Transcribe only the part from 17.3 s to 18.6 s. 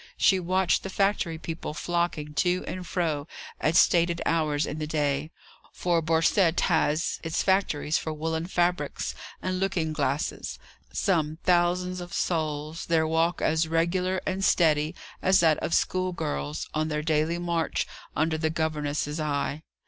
march under the